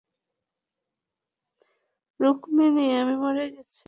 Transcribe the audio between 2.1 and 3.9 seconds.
রুকমিনি, আমি মরে গেছি।